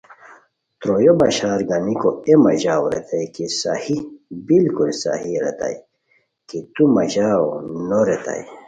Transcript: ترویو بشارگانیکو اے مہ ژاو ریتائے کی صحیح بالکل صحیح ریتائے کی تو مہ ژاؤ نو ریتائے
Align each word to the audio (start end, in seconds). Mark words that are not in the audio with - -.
ترویو 0.79 1.13
بشارگانیکو 1.21 2.09
اے 2.27 2.33
مہ 2.43 2.51
ژاو 2.61 2.83
ریتائے 2.93 3.25
کی 3.35 3.45
صحیح 3.61 4.01
بالکل 4.47 4.89
صحیح 5.03 5.37
ریتائے 5.43 5.77
کی 6.47 6.59
تو 6.73 6.83
مہ 6.95 7.03
ژاؤ 7.13 7.43
نو 7.87 7.99
ریتائے 8.07 8.43